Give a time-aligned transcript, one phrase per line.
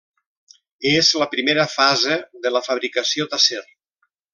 [0.93, 3.65] És la primera fase de la fabricació d'acer.